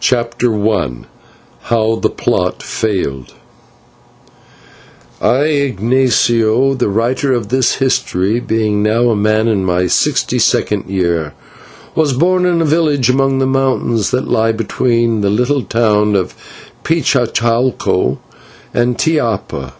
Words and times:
CHAPTER 0.00 0.52
I 0.70 0.88
HOW 1.60 1.94
THE 2.02 2.10
PLOT 2.10 2.60
FAILED 2.60 3.32
I, 5.20 5.44
Ignatio, 5.44 6.74
the 6.74 6.88
writer 6.88 7.32
of 7.32 7.50
this 7.50 7.76
history, 7.76 8.40
being 8.40 8.82
now 8.82 9.10
a 9.10 9.14
man 9.14 9.46
in 9.46 9.64
my 9.64 9.86
sixty 9.86 10.40
second 10.40 10.90
year, 10.90 11.32
was 11.94 12.12
born 12.12 12.44
in 12.44 12.60
a 12.60 12.64
village 12.64 13.08
among 13.08 13.38
the 13.38 13.46
mountains 13.46 14.10
that 14.10 14.26
lie 14.26 14.50
between 14.50 15.20
the 15.20 15.30
little 15.30 15.62
towns 15.62 16.16
of 16.16 16.34
Pichaucalco 16.82 18.18
and 18.74 18.98
Tiapa. 18.98 19.74